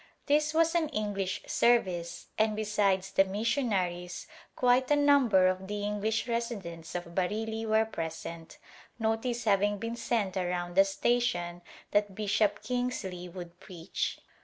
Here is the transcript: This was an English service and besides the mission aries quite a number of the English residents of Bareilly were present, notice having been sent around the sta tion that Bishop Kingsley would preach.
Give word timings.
This 0.25 0.51
was 0.51 0.73
an 0.73 0.89
English 0.89 1.43
service 1.45 2.25
and 2.35 2.55
besides 2.55 3.11
the 3.11 3.23
mission 3.23 3.71
aries 3.71 4.25
quite 4.55 4.89
a 4.89 4.95
number 4.95 5.45
of 5.45 5.67
the 5.67 5.83
English 5.83 6.27
residents 6.27 6.95
of 6.95 7.13
Bareilly 7.13 7.67
were 7.67 7.85
present, 7.85 8.57
notice 8.97 9.43
having 9.43 9.77
been 9.77 9.95
sent 9.95 10.35
around 10.37 10.73
the 10.73 10.85
sta 10.85 11.19
tion 11.19 11.61
that 11.91 12.15
Bishop 12.15 12.63
Kingsley 12.63 13.29
would 13.29 13.59
preach. 13.59 14.17